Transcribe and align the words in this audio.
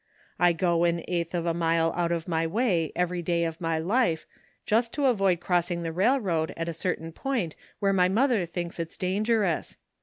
I 0.39 0.53
go 0.53 0.83
an 0.83 1.03
eighth 1.07 1.35
of 1.35 1.45
a 1.45 1.53
mile 1.53 1.93
out 1.95 2.11
of 2.11 2.27
my 2.27 2.47
way 2.47 2.91
every 2.95 3.21
day 3.21 3.43
of 3.43 3.61
my 3.61 3.77
life, 3.77 4.25
just 4.65 4.93
to 4.93 5.05
avoid 5.05 5.39
crossing 5.39 5.83
the 5.83 5.91
railroad 5.93 6.55
at 6.57 6.67
a 6.67 6.73
certain 6.73 7.11
point 7.11 7.55
where 7.77 7.93
my 7.93 8.09
mother 8.09 8.47
thinks 8.47 8.79
it's 8.79 8.97
dangerous. 8.97 9.77